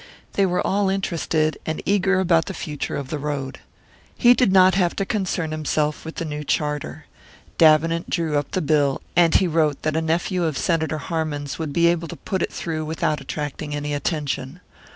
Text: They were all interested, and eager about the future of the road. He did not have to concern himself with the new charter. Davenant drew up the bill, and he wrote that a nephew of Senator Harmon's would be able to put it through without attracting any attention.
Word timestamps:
They 0.33 0.47
were 0.47 0.65
all 0.65 0.89
interested, 0.89 1.59
and 1.63 1.79
eager 1.85 2.19
about 2.19 2.47
the 2.47 2.55
future 2.55 2.95
of 2.95 3.09
the 3.09 3.19
road. 3.19 3.59
He 4.17 4.33
did 4.33 4.51
not 4.51 4.73
have 4.73 4.95
to 4.95 5.05
concern 5.05 5.51
himself 5.51 6.03
with 6.03 6.15
the 6.15 6.25
new 6.25 6.43
charter. 6.43 7.05
Davenant 7.59 8.09
drew 8.09 8.35
up 8.35 8.49
the 8.49 8.63
bill, 8.63 8.99
and 9.15 9.35
he 9.35 9.45
wrote 9.45 9.83
that 9.83 9.95
a 9.95 10.01
nephew 10.01 10.43
of 10.45 10.57
Senator 10.57 10.97
Harmon's 10.97 11.59
would 11.59 11.71
be 11.71 11.85
able 11.85 12.07
to 12.07 12.15
put 12.15 12.41
it 12.41 12.51
through 12.51 12.83
without 12.85 13.21
attracting 13.21 13.75
any 13.75 13.93
attention. 13.93 14.59